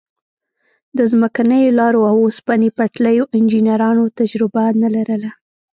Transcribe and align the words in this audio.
د 0.97 0.99
ځمکنیو 1.11 1.75
لارو 1.79 2.01
او 2.11 2.15
اوسپنې 2.25 2.69
پټلیو 2.77 3.29
انجنیرانو 3.37 4.03
تجربه 4.19 4.63
نه 4.81 4.89
لرله. 4.95 5.31